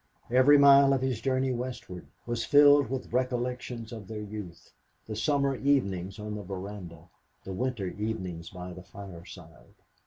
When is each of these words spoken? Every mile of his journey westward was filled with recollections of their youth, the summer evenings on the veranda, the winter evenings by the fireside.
Every 0.31 0.57
mile 0.57 0.93
of 0.93 1.01
his 1.01 1.21
journey 1.21 1.51
westward 1.51 2.07
was 2.25 2.43
filled 2.43 2.89
with 2.89 3.13
recollections 3.13 3.91
of 3.93 4.07
their 4.07 4.23
youth, 4.23 4.73
the 5.05 5.15
summer 5.15 5.53
evenings 5.55 6.17
on 6.17 6.33
the 6.33 6.41
veranda, 6.41 7.09
the 7.43 7.53
winter 7.53 7.85
evenings 7.85 8.49
by 8.49 8.73
the 8.73 8.81
fireside. 8.81 9.75